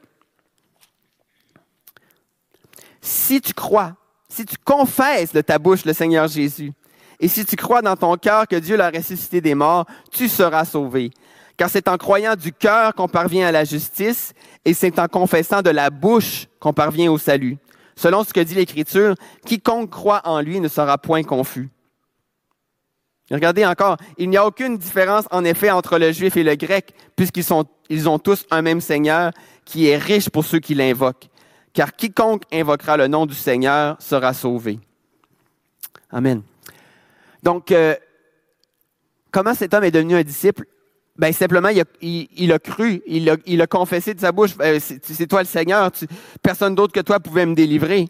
[3.01, 3.95] Si tu crois,
[4.27, 6.71] si tu confesses de ta bouche le Seigneur Jésus,
[7.19, 10.65] et si tu crois dans ton cœur que Dieu l'a ressuscité des morts, tu seras
[10.65, 11.11] sauvé.
[11.57, 15.61] Car c'est en croyant du cœur qu'on parvient à la justice, et c'est en confessant
[15.61, 17.57] de la bouche qu'on parvient au salut.
[17.95, 21.69] Selon ce que dit l'Écriture, quiconque croit en lui ne sera point confus.
[23.31, 26.93] Regardez encore, il n'y a aucune différence en effet entre le juif et le grec,
[27.15, 29.31] puisqu'ils sont, ils ont tous un même Seigneur
[29.65, 31.29] qui est riche pour ceux qui l'invoquent.
[31.73, 34.79] Car quiconque invoquera le nom du Seigneur sera sauvé.
[36.11, 36.41] Amen.
[37.43, 37.95] Donc, euh,
[39.31, 40.65] comment cet homme est devenu un disciple?
[41.15, 41.69] Ben simplement,
[42.01, 45.91] il a, cru, il a, confessé de sa bouche, ben, c'est toi le Seigneur,
[46.41, 48.07] personne d'autre que toi pouvait me délivrer.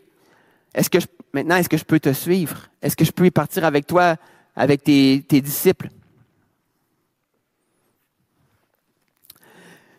[0.75, 0.99] Est-ce que
[1.34, 2.69] maintenant, est-ce que je peux te suivre?
[2.84, 4.15] Est-ce que je peux partir avec toi,
[4.60, 5.89] avec tes, disciples?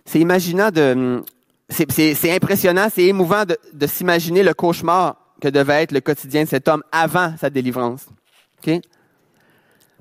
[0.05, 1.23] C'est imaginant de,
[1.71, 6.69] c'est impressionnant, c'est émouvant de, s'imaginer le cauchemar que devait être le quotidien de cet
[6.69, 8.07] homme avant sa délivrance.
[8.61, 8.83] Puis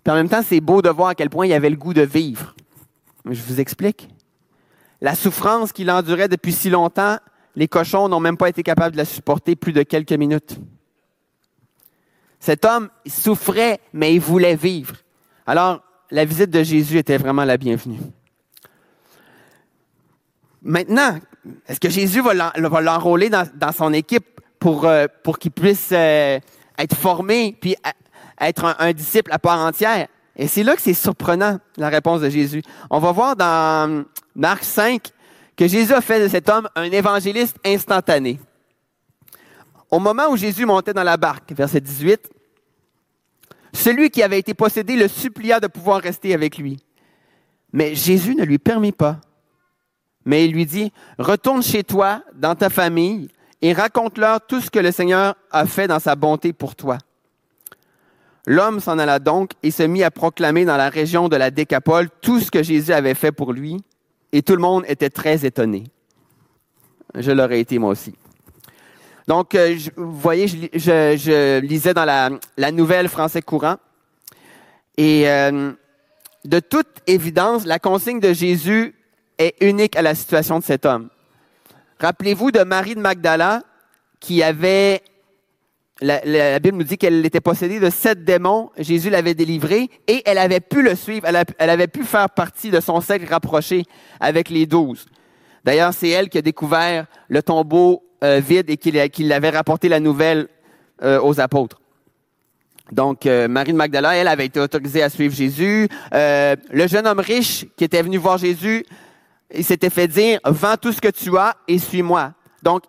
[0.06, 2.02] en même temps, c'est beau de voir à quel point il avait le goût de
[2.02, 2.54] vivre.
[3.26, 4.10] Je vous explique.
[5.00, 7.18] La souffrance qu'il endurait depuis si longtemps
[7.56, 10.60] les cochons n'ont même pas été capables de la supporter plus de quelques minutes.
[12.40, 14.96] Cet homme souffrait, mais il voulait vivre.
[15.46, 18.00] Alors, la visite de Jésus était vraiment la bienvenue.
[20.62, 21.20] Maintenant,
[21.68, 22.34] est-ce que Jésus va
[22.82, 25.08] l'enrôler dans, son équipe pour, euh,
[25.40, 26.40] qu'il puisse euh,
[26.78, 27.76] être formé puis
[28.40, 30.08] être un, disciple à part entière?
[30.36, 32.62] Et c'est là que c'est surprenant, la réponse de Jésus.
[32.90, 35.10] On va voir dans Marc 5
[35.56, 38.40] que Jésus a fait de cet homme un évangéliste instantané.
[39.92, 42.30] Au moment où Jésus montait dans la barque, verset 18,
[43.74, 46.78] celui qui avait été possédé le supplia de pouvoir rester avec lui.
[47.74, 49.20] Mais Jésus ne lui permit pas.
[50.26, 53.30] Mais il lui dit, retourne chez toi, dans ta famille,
[53.62, 56.98] et raconte-leur tout ce que le Seigneur a fait dans sa bonté pour toi.
[58.46, 62.10] L'homme s'en alla donc et se mit à proclamer dans la région de la Décapole
[62.22, 63.84] tout ce que Jésus avait fait pour lui,
[64.32, 65.84] et tout le monde était très étonné.
[67.16, 68.16] Je l'aurais été moi aussi.
[69.30, 73.76] Donc, euh, vous voyez, je, lisais dans la, nouvelle français courant.
[74.98, 75.72] Et euh,
[76.46, 78.96] de toute évidence, la consigne de Jésus
[79.38, 81.10] est unique à la situation de cet homme.
[82.00, 83.62] Rappelez-vous de Marie de Magdala
[84.20, 85.04] qui avait,
[86.02, 88.72] la, Bible nous dit qu'elle était possédée de sept démons.
[88.80, 91.28] Jésus l'avait délivrée et elle avait pu le suivre.
[91.28, 93.84] Elle, avait pu faire partie de son cercle rapproché
[94.20, 95.06] avec les douze.
[95.64, 100.02] D'ailleurs, c'est elle qui a découvert le tombeau euh, vide et qu'il avait rapporté la
[100.02, 100.50] nouvelle
[101.04, 101.80] euh, aux apôtres.
[102.92, 105.88] Donc, euh, Marie de Magdala, elle avait été autorisée à suivre Jésus.
[106.12, 108.86] le jeune homme riche qui était venu voir Jésus,
[109.54, 112.34] il s'était fait dire, vends tout ce que tu as et suis-moi.
[112.62, 112.84] Donc,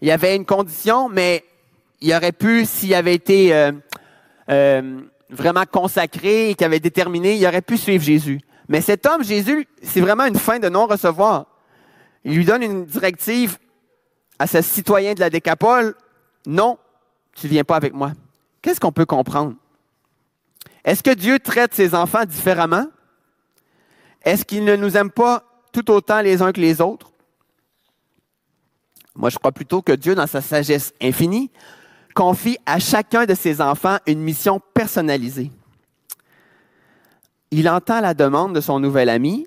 [0.00, 1.44] il y avait une condition, mais
[2.00, 3.52] il aurait pu, s'il avait été
[5.28, 8.40] vraiment consacré et qu'il avait déterminé, il aurait pu suivre Jésus.
[8.68, 11.46] Mais cet homme, Jésus, c'est vraiment une fin de non-recevoir.
[12.24, 13.58] Il lui donne une directive
[14.40, 15.94] à ce citoyen de la Décapole,
[16.46, 16.78] non,
[17.34, 18.12] tu ne viens pas avec moi.
[18.62, 19.54] Qu'est-ce qu'on peut comprendre?
[20.82, 22.86] Est-ce que Dieu traite ses enfants différemment?
[24.22, 27.12] Est-ce qu'il ne nous aime pas tout autant les uns que les autres?
[29.14, 31.50] Moi, je crois plutôt que Dieu, dans sa sagesse infinie,
[32.14, 35.50] confie à chacun de ses enfants une mission personnalisée.
[37.50, 39.46] Il entend la demande de son nouvel ami,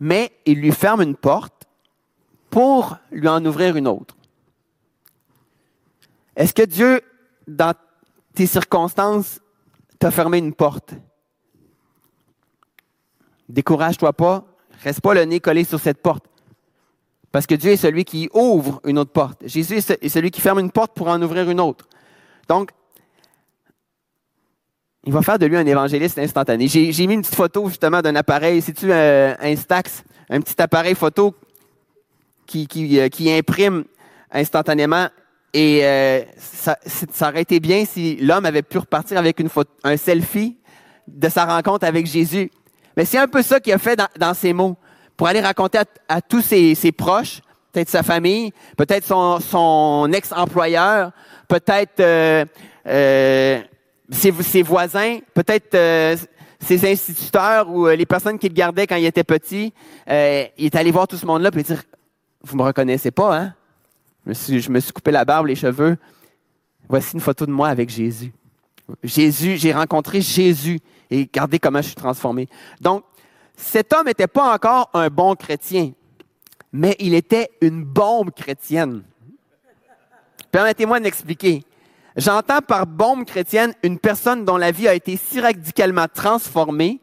[0.00, 1.53] mais il lui ferme une porte
[2.54, 4.14] pour lui en ouvrir une autre.
[6.36, 7.00] Est-ce que Dieu,
[7.48, 7.74] dans
[8.32, 9.40] tes circonstances,
[9.98, 10.94] t'a fermé une porte?
[13.48, 14.44] Décourage-toi pas,
[14.84, 16.26] reste pas le nez collé sur cette porte.
[17.32, 19.44] Parce que Dieu est celui qui ouvre une autre porte.
[19.48, 21.88] Jésus est celui qui ferme une porte pour en ouvrir une autre.
[22.48, 22.70] Donc,
[25.02, 26.68] il va faire de lui un évangéliste instantané.
[26.68, 30.94] J'ai mis une petite photo justement d'un appareil, si tu un Instax, un petit appareil
[30.94, 31.34] photo
[32.46, 33.84] qui, qui, euh, qui imprime
[34.30, 35.08] instantanément.
[35.52, 39.70] Et euh, ça, ça, aurait été bien si l'homme avait pu repartir avec une photo,
[39.84, 40.56] un selfie
[41.06, 42.50] de sa rencontre avec Jésus.
[42.96, 44.76] Mais c'est un peu ça qu'il a fait dans, dans, ses mots,
[45.16, 45.78] pour aller raconter
[46.08, 47.40] à, tous ses, ses proches,
[47.72, 51.12] peut-être sa famille, peut-être son, son ex-employeur,
[51.48, 52.44] peut-être euh,
[52.86, 53.60] euh
[54.10, 56.14] ses, ses, voisins, peut-être euh,
[56.60, 59.72] ses instituteurs ou les personnes qu'il gardait quand il était petit.
[60.06, 60.12] il
[60.58, 61.82] est allé voir tout ce monde-là et dire
[62.44, 63.54] vous me reconnaissez pas, hein?
[64.26, 65.98] Je me, suis, coupé la barbe, les cheveux.
[66.88, 68.32] Voici une photo de moi avec Jésus.
[69.02, 70.80] Jésus, j'ai rencontré Jésus
[71.10, 72.48] et regardez comment je suis transformé.
[72.80, 73.04] Donc,
[73.56, 75.92] cet homme n'était pas encore un bon chrétien,
[76.72, 79.02] mais il était une bombe chrétienne.
[80.50, 81.10] Permettez-moi de.
[82.16, 87.00] J'entends par bombe chrétienne une personne dont la vie a été si radicalement transformée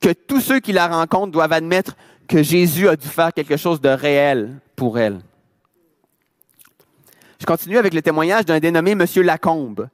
[0.00, 1.94] que tous ceux qui la rencontrent doivent admettre
[2.30, 5.18] que Jésus a dû faire quelque chose de réel pour elle.
[7.40, 9.04] Je continue avec le témoignage d'un dénommé M.
[9.16, 9.88] Lacombe,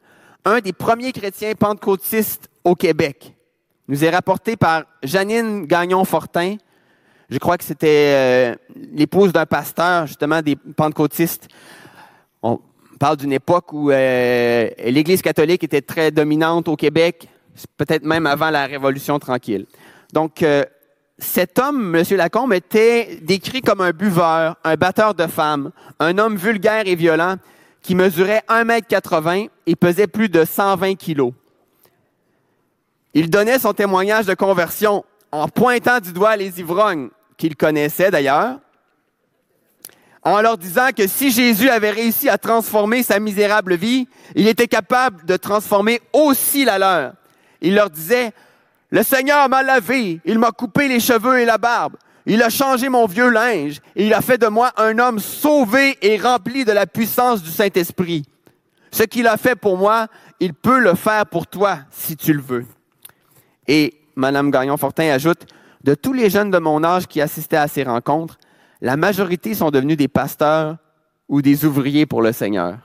[0.44, 3.32] un des premiers chrétiens pentecôtistes au Québec.
[3.88, 6.56] Nous est rapporté par Janine Gagnon-Fortin.
[7.30, 8.54] Je crois que c'était euh,
[8.92, 11.48] l'épouse d'un pasteur, justement, des pentecôtistes.
[12.42, 12.60] On
[13.00, 17.28] parle d'une époque où euh, l'Église catholique était très dominante au Québec,
[17.78, 19.64] peut-être même avant la Révolution tranquille.
[20.12, 20.64] Donc, euh,
[21.18, 22.04] cet homme, M.
[22.16, 27.36] Lacombe, était décrit comme un buveur, un batteur de femmes, un homme vulgaire et violent
[27.82, 31.32] qui mesurait 1,80 m et pesait plus de 120 kilos.
[33.14, 38.58] Il donnait son témoignage de conversion en pointant du doigt les ivrognes, qu'il connaissait d'ailleurs,
[40.22, 44.66] en leur disant que si Jésus avait réussi à transformer sa misérable vie, il était
[44.66, 47.12] capable de transformer aussi la leur.
[47.60, 48.32] Il leur disait,
[48.96, 51.96] le Seigneur m'a lavé, il m'a coupé les cheveux et la barbe.
[52.24, 55.98] Il a changé mon vieux linge et il a fait de moi un homme sauvé
[56.00, 58.22] et rempli de la puissance du Saint-Esprit.
[58.90, 60.06] Ce qu'il a fait pour moi,
[60.40, 62.64] il peut le faire pour toi si tu le veux.
[63.68, 65.44] Et Madame Gagnon-Fortin ajoute,
[65.84, 68.38] de tous les jeunes de mon âge qui assistaient à ces rencontres,
[68.80, 70.78] la majorité sont devenus des pasteurs
[71.28, 72.78] ou des ouvriers pour le Seigneur.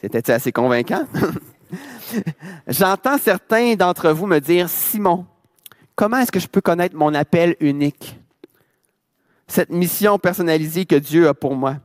[0.00, 1.04] C'était assez convaincant?
[2.66, 5.26] J'entends certains d'entre vous me dire, Simon,
[5.94, 8.18] comment est-ce que je peux connaître mon appel unique?
[9.46, 11.76] Cette mission personnalisée que Dieu a pour moi.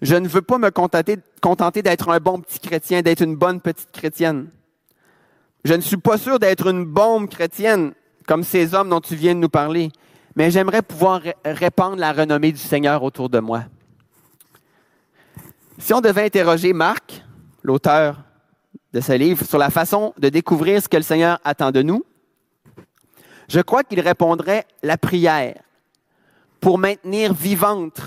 [0.00, 3.90] Je ne veux pas me contenter, d'être un bon petit chrétien, d'être une bonne petite
[3.90, 4.48] chrétienne.
[5.64, 7.92] Je ne suis pas sûr d'être une bombe chrétienne
[8.26, 9.90] comme ces hommes dont tu viens de nous parler,
[10.36, 13.64] mais j'aimerais pouvoir répandre la renommée du Seigneur autour de moi.
[15.78, 17.24] Si on devait interroger Marc,
[17.68, 18.22] l'auteur
[18.94, 22.02] de ce livre, sur la façon de découvrir ce que le Seigneur attend de nous,
[23.48, 25.62] je crois qu'il répondrait la prière
[26.60, 28.00] pour maintenir vivante,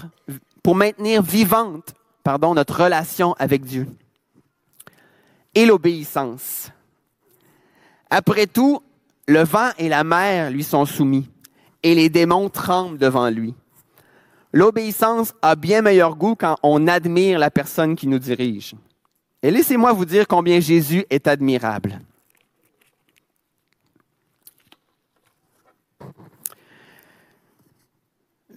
[0.63, 1.93] pour maintenir vivante,
[2.24, 3.88] pardon, notre relation avec Dieu
[5.54, 6.71] et l'obéissance.
[8.10, 8.82] Après tout,
[9.28, 11.30] le vent et la mer lui sont soumis
[11.84, 13.54] et les démons tremblent devant lui.
[14.54, 18.76] L'obéissance a bien meilleur goût quand on admire la personne qui nous dirige.
[19.43, 21.99] Et laissez-moi vous dire combien Jésus est admirable.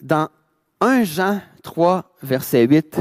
[0.01, 0.29] Dans
[0.81, 2.99] 1 Jean 3, verset 8,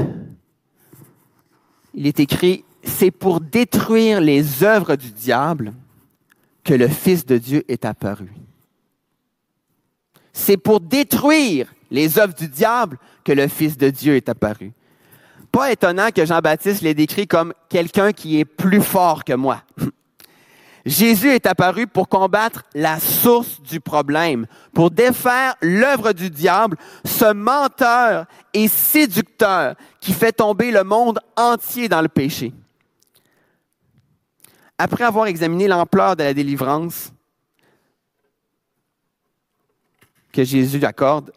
[1.92, 5.74] il est écrit, C'est pour détruire les œuvres du diable
[6.64, 8.30] que le Fils de Dieu est apparu.
[10.32, 14.72] C'est pour détruire les œuvres du diable que le Fils de Dieu est apparu.
[15.54, 19.62] Pas étonnant que Jean-Baptiste les décrit comme quelqu'un qui est plus fort que moi.
[20.84, 27.32] Jésus est apparu pour combattre la source du problème, pour défaire l'œuvre du diable, ce
[27.32, 32.52] menteur et séducteur qui fait tomber le monde entier dans le péché.
[34.76, 37.12] Après avoir examiné l'ampleur de la délivrance
[40.32, 41.32] que Jésus accorde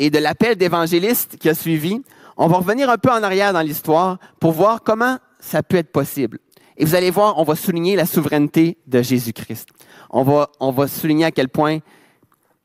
[0.00, 2.02] et de l'appel d'évangéliste qui a suivi,
[2.40, 5.92] on va revenir un peu en arrière dans l'histoire pour voir comment ça peut être
[5.92, 6.38] possible.
[6.78, 9.68] Et vous allez voir, on va souligner la souveraineté de Jésus-Christ.
[10.08, 11.80] On va, souligner à quel point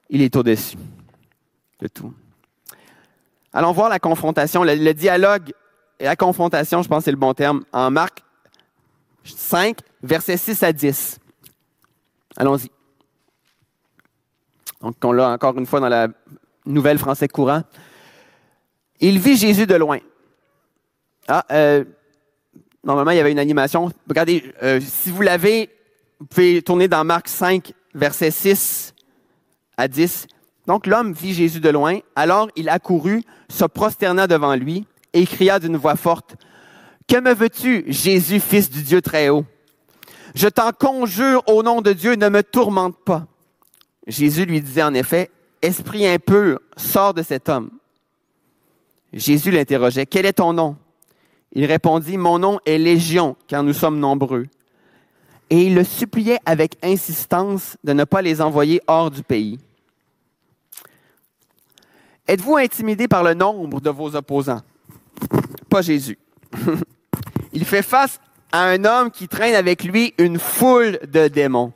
[0.10, 0.78] il est au-dessus
[1.82, 2.14] de tout.
[3.52, 5.52] Allons voir la confrontation, le, le dialogue
[6.00, 8.24] et la confrontation, je pense que c'est le bon terme, en Marc
[9.26, 11.20] 5, versets 6 à 10.
[12.38, 12.72] Allons-y.
[14.80, 16.08] Donc, on l'a encore une fois dans la
[16.66, 17.64] nouvelle français courant.
[19.00, 20.00] Il vit Jésus de loin.
[21.28, 21.84] Ah, euh,
[22.84, 23.92] normalement, il y avait une animation.
[24.08, 25.70] Regardez, euh, si vous l'avez,
[26.20, 28.94] vous pouvez tourner dans Marc 5, versets 6
[29.78, 30.28] à 10.
[30.68, 32.00] Donc, l'homme vit Jésus de loin.
[32.16, 36.36] Alors, il accourut, se prosterna devant lui et cria d'une voix forte,
[37.08, 39.46] Que me veux-tu, Jésus, fils du Dieu très haut?
[40.34, 43.28] Je t'en conjure au nom de Dieu, ne me tourmente pas.
[44.08, 45.32] Jésus lui disait en effet,
[45.62, 47.72] Esprit impur, sors de cet homme.
[49.16, 50.76] Jésus l'interrogeait, Quel est ton nom?
[51.54, 54.46] Il répondit, Mon nom est Légion, car nous sommes nombreux.
[55.50, 59.60] Et il le suppliait avec insistance de ne pas les envoyer hors du pays.
[62.28, 64.62] Êtes-vous intimidé par le nombre de vos opposants?
[65.70, 66.18] Pas Jésus.
[67.54, 68.20] il fait face
[68.52, 71.72] à un homme qui traîne avec lui une foule de démons.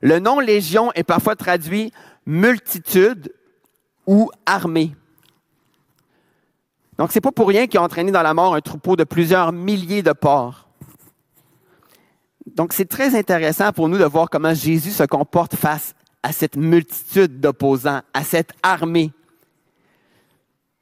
[0.00, 1.92] Le nom légion est parfois traduit
[2.26, 3.32] multitude
[4.06, 4.92] ou armée.
[6.98, 9.52] Donc, c'est pas pour rien qu'il a entraîné dans la mort un troupeau de plusieurs
[9.52, 10.68] milliers de porcs.
[12.56, 16.56] Donc, c'est très intéressant pour nous de voir comment Jésus se comporte face à cette
[16.56, 19.12] multitude d'opposants, à cette armée.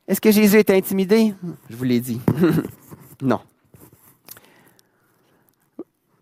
[0.09, 1.35] Est-ce que Jésus est intimidé?
[1.69, 2.21] Je vous l'ai dit.
[3.21, 3.41] non.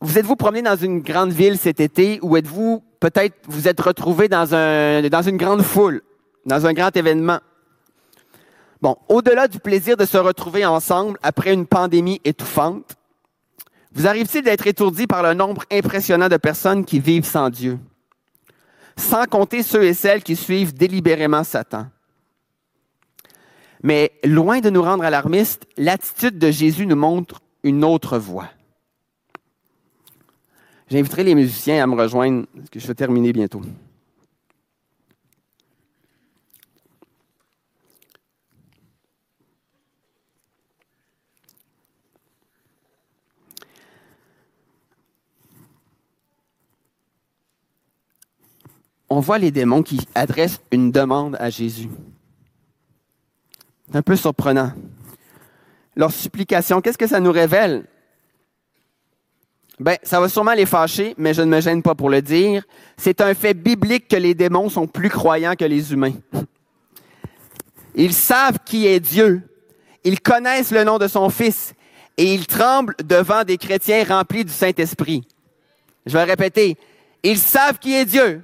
[0.00, 4.28] Vous êtes-vous promené dans une grande ville cet été ou êtes-vous peut-être vous êtes retrouvé
[4.28, 6.02] dans, un, dans une grande foule,
[6.46, 7.38] dans un grand événement?
[9.08, 12.96] Au-delà du plaisir de se retrouver ensemble après une pandémie étouffante,
[13.92, 17.78] vous arrive-t-il d'être étourdi par le nombre impressionnant de personnes qui vivent sans Dieu?
[18.96, 21.86] Sans compter ceux et celles qui suivent délibérément Satan.
[23.82, 28.48] Mais loin de nous rendre alarmistes, l'attitude de Jésus nous montre une autre voie.
[30.88, 33.62] J'inviterai les musiciens à me rejoindre, parce que je vais terminer bientôt.
[49.14, 51.88] On voit les démons qui adressent une demande à Jésus.
[53.86, 54.72] C'est un peu surprenant.
[55.94, 57.86] Leur supplication, qu'est-ce que ça nous révèle?
[59.78, 62.64] Ben, ça va sûrement les fâcher, mais je ne me gêne pas pour le dire.
[62.96, 66.14] C'est un fait biblique que les démons sont plus croyants que les humains.
[67.94, 69.42] Ils savent qui est Dieu.
[70.02, 71.74] Ils connaissent le nom de son Fils
[72.16, 75.22] et ils tremblent devant des chrétiens remplis du Saint-Esprit.
[76.04, 76.76] Je vais répéter.
[77.22, 78.42] Ils savent qui est Dieu.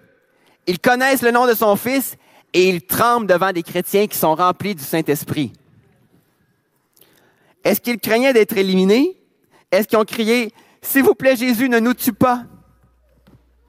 [0.67, 2.17] Ils connaissent le nom de son Fils
[2.53, 5.53] et ils tremblent devant des chrétiens qui sont remplis du Saint-Esprit.
[7.65, 9.17] Est-ce qu'ils craignaient d'être éliminés?
[9.71, 10.53] Est-ce qu'ils ont crié,
[10.83, 12.45] S'il vous plaît, Jésus, ne nous tue pas?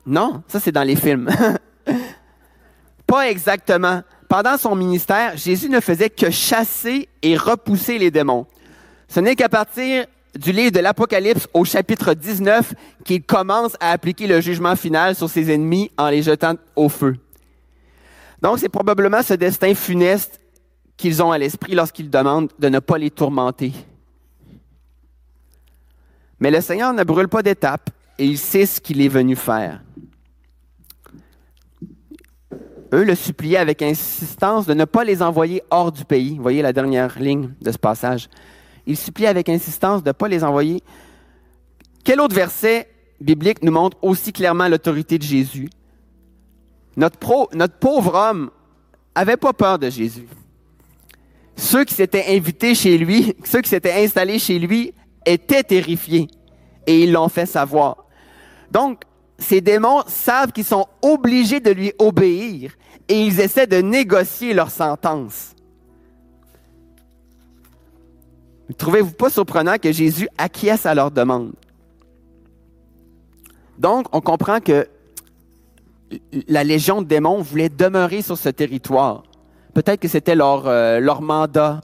[0.06, 1.30] Non, ça c'est dans les films.
[3.06, 4.02] pas exactement.
[4.28, 8.48] Pendant son ministère, Jésus ne faisait que chasser et repousser les démons.
[9.08, 10.06] Ce n'est qu'à partir
[10.38, 12.74] du livre de l'Apocalypse au chapitre 19
[13.04, 17.18] qu'il commence à appliquer le jugement final sur ses ennemis en les jetant au feu.
[18.42, 20.40] Donc c'est probablement ce destin funeste
[20.98, 23.74] qu'ils ont à l'esprit lorsqu'ils demandent de ne pas les tourmenter.
[26.40, 29.82] Mais le Seigneur ne brûle pas d'étapes et il sait ce qu'il est venu faire.
[32.94, 36.38] Eux le suppliaient avec insistance de ne pas les envoyer hors du pays.
[36.40, 38.28] Voyez la dernière ligne de ce passage.
[38.86, 40.82] Il suppliait avec insistance de ne pas les envoyer.
[42.04, 45.70] Quel autre verset biblique nous montre aussi clairement l'autorité de Jésus?
[46.98, 47.18] Notre,
[47.56, 48.52] notre pauvre homme
[49.16, 50.28] avait pas peur de Jésus.
[51.56, 54.94] Ceux qui s'étaient invités chez lui, ceux qui s'étaient installés chez lui,
[55.26, 56.28] étaient terrifiés
[56.88, 58.06] et ils l'ont fait savoir.
[58.72, 59.04] Donc,
[59.38, 62.74] ces démons savent qu'ils sont obligés de lui obéir
[63.08, 65.56] et ils essaient de négocier leur sentence.
[68.78, 71.54] Trouvez-vous pas surprenant que Jésus acquiesce à leur demande?
[73.78, 74.88] Donc, on comprend que
[76.48, 79.24] la légion de démons voulait demeurer sur ce territoire.
[79.74, 81.82] Peut-être que c'était leur, euh, leur mandat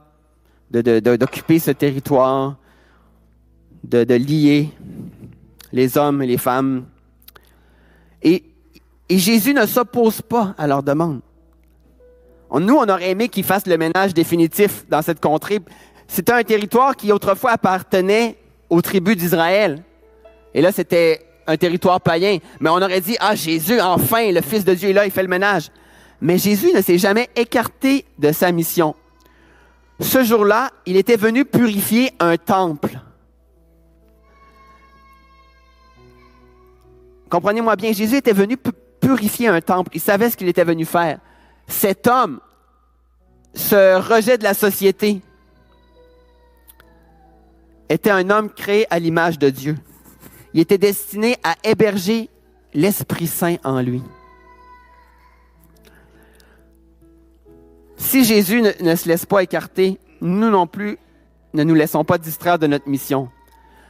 [0.69, 2.57] d'occuper ce territoire,
[3.83, 4.69] de, de, lier
[5.71, 6.85] les hommes et les femmes.
[8.21, 8.43] Et,
[9.07, 11.21] et Jésus ne s'oppose pas à leur demande.
[12.51, 15.59] Nous, on aurait aimé qu'ils fassent le ménage définitif dans cette contrée.
[16.07, 18.37] C'était un territoire qui autrefois appartenait
[18.69, 19.83] aux tribus d'Israël.
[20.53, 22.39] Et là, c'était un territoire païen.
[22.59, 25.21] Mais on aurait dit, ah, Jésus, enfin, le Fils de Dieu est là, il fait
[25.21, 25.69] le ménage.
[26.21, 28.95] Mais Jésus ne s'est jamais écarté de sa mission.
[29.99, 32.99] Ce jour-là, il était venu purifier un temple.
[37.29, 38.57] Comprenez-moi bien, Jésus était venu
[38.99, 39.91] purifier un temple.
[39.93, 41.19] Il savait ce qu'il était venu faire.
[41.67, 42.39] Cet homme,
[43.53, 45.21] ce rejet de la société,
[47.89, 49.77] était un homme créé à l'image de Dieu.
[50.53, 52.29] Il était destiné à héberger
[52.73, 54.01] l'Esprit Saint en lui.
[57.97, 60.97] Si Jésus ne, se laisse pas écarter, nous non plus
[61.53, 63.29] ne nous laissons pas distraire de notre mission.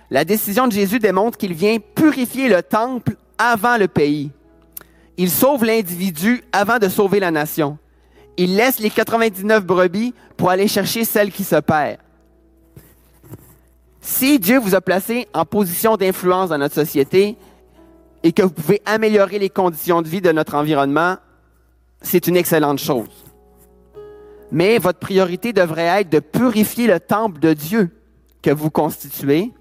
[0.09, 4.31] La décision de Jésus démontre qu'il vient purifier le temple avant le pays.
[5.17, 7.77] Il sauve l'individu avant de sauver la nation.
[8.37, 11.97] Il laisse les 99 brebis pour aller chercher celle qui se perd.
[14.09, 17.35] Si Dieu vous a placé en position d'influence dans notre société
[18.23, 21.17] et que vous pouvez améliorer les conditions de vie de notre environnement,
[22.01, 23.25] c'est une excellente chose.
[24.49, 27.89] Mais votre priorité devrait être de purifier le temple de Dieu
[28.41, 29.51] que vous constituez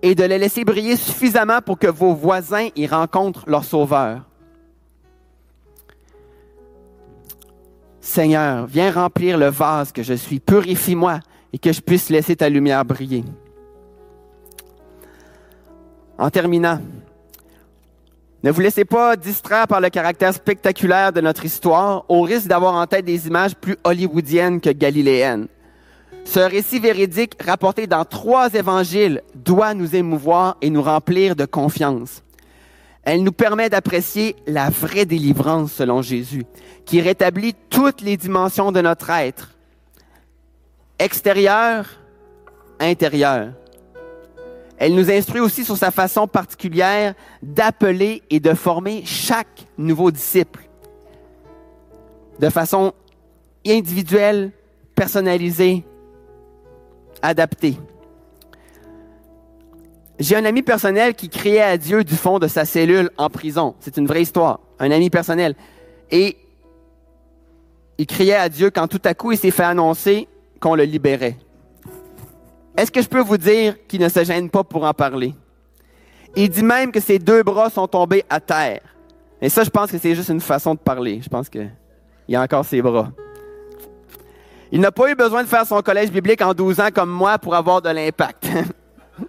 [0.00, 4.22] et de le laisser briller suffisamment pour que vos voisins y rencontrent leur sauveur.
[8.00, 11.20] Seigneur, viens remplir le vase que je suis, purifie-moi
[11.52, 13.24] et que je puisse laisser ta lumière briller.
[16.20, 16.78] En terminant,
[18.42, 22.74] ne vous laissez pas distraire par le caractère spectaculaire de notre histoire au risque d'avoir
[22.74, 25.48] en tête des images plus hollywoodiennes que galiléennes.
[26.26, 32.22] Ce récit véridique rapporté dans trois évangiles doit nous émouvoir et nous remplir de confiance.
[33.02, 36.44] Elle nous permet d'apprécier la vraie délivrance selon Jésus,
[36.84, 39.52] qui rétablit toutes les dimensions de notre être,
[40.98, 41.86] extérieur,
[42.78, 43.52] intérieur.
[44.80, 50.70] Elle nous instruit aussi sur sa façon particulière d'appeler et de former chaque nouveau disciple
[52.38, 52.94] de façon
[53.66, 54.52] individuelle,
[54.94, 55.84] personnalisée,
[57.20, 57.76] adaptée.
[60.18, 63.74] J'ai un ami personnel qui criait à Dieu du fond de sa cellule en prison.
[63.80, 64.60] C'est une vraie histoire.
[64.78, 65.54] Un ami personnel.
[66.10, 66.38] Et
[67.98, 70.26] il criait à Dieu quand tout à coup il s'est fait annoncer
[70.58, 71.36] qu'on le libérait.
[72.80, 75.34] Est-ce que je peux vous dire qu'il ne se gêne pas pour en parler?
[76.34, 78.80] Il dit même que ses deux bras sont tombés à terre.
[79.42, 81.20] Et ça, je pense que c'est juste une façon de parler.
[81.22, 81.70] Je pense qu'il
[82.32, 83.10] a encore ses bras.
[84.72, 87.38] Il n'a pas eu besoin de faire son collège biblique en 12 ans comme moi
[87.38, 88.48] pour avoir de l'impact.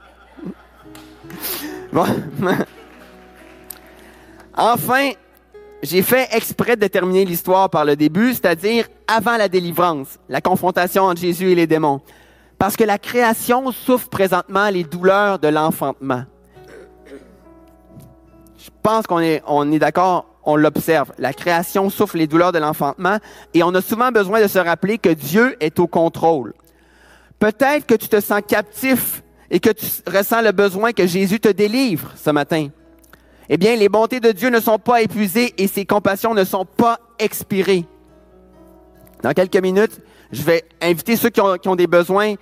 [1.91, 2.05] bon.
[4.55, 5.09] enfin,
[5.83, 11.03] j'ai fait exprès de terminer l'histoire par le début, c'est-à-dire avant la délivrance, la confrontation
[11.03, 11.99] entre Jésus et les démons.
[12.61, 16.25] Parce que la création souffre présentement les douleurs de l'enfantement.
[18.55, 21.11] Je pense qu'on est, d'accord, on l'observe.
[21.17, 23.17] La création souffre les douleurs de l'enfantement
[23.55, 26.53] et on a souvent besoin de se rappeler que Dieu est au contrôle.
[27.39, 31.49] Peut-être que tu te sens captif et que tu ressens le besoin que Jésus te
[31.49, 32.67] délivre ce matin.
[33.49, 36.65] Eh bien, les bontés de Dieu ne sont pas épuisées et ses compassions ne sont
[36.65, 37.87] pas expirées.
[39.23, 39.99] Dans quelques minutes,
[40.31, 42.35] je vais inviter ceux qui ont, des besoins,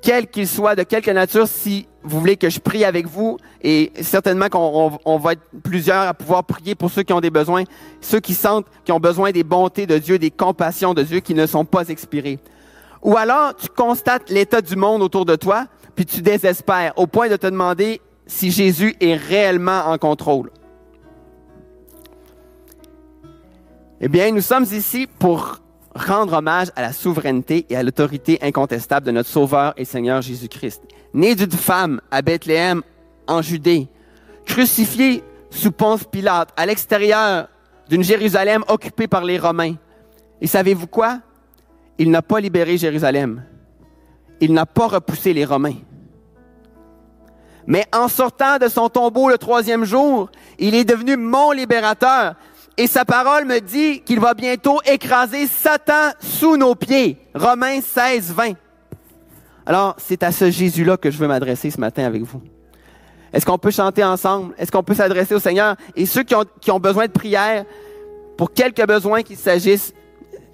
[0.00, 3.92] quels qu'ils soient, de quelque nature, si vous voulez que je prie avec vous, et
[4.00, 7.64] certainement qu'on on, va être plusieurs à pouvoir prier pour ceux qui ont des besoins,
[8.00, 11.34] ceux qui sentent qui ont besoin des bontés de Dieu, des compassions de Dieu qui
[11.34, 12.38] ne sont pas expirées.
[13.02, 17.28] Ou alors, tu constates l'état du monde autour de toi, puis tu désespères au point
[17.28, 20.50] de te demander si Jésus est réellement en contrôle.
[24.00, 25.61] Eh bien, nous sommes ici pour
[25.94, 30.82] rendre hommage à la souveraineté et à l'autorité incontestable de notre Sauveur et Seigneur Jésus-Christ.
[31.14, 32.82] Né d'une femme à Bethléem,
[33.26, 33.88] en Judée,
[34.44, 37.48] crucifié sous Ponce Pilate, à l'extérieur
[37.88, 39.74] d'une Jérusalem occupée par les Romains.
[40.40, 41.20] Et savez-vous quoi?
[41.98, 43.44] Il n'a pas libéré Jérusalem.
[44.40, 45.76] Il n'a pas repoussé les Romains.
[47.66, 52.34] Mais en sortant de son tombeau le troisième jour, il est devenu mon libérateur.
[52.78, 57.18] Et sa parole me dit qu'il va bientôt écraser Satan sous nos pieds.
[57.34, 58.52] Romains 16, 20.
[59.66, 62.40] Alors, c'est à ce Jésus-là que je veux m'adresser ce matin avec vous.
[63.32, 64.54] Est-ce qu'on peut chanter ensemble?
[64.58, 65.76] Est-ce qu'on peut s'adresser au Seigneur?
[65.96, 66.34] Et ceux qui
[66.70, 67.64] ont, besoin de prière,
[68.36, 69.92] pour quelques besoins qu'il s'agisse,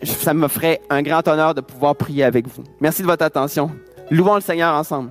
[0.03, 2.63] ça me ferait un grand honneur de pouvoir prier avec vous.
[2.81, 3.71] Merci de votre attention.
[4.11, 5.11] Louons le Seigneur ensemble.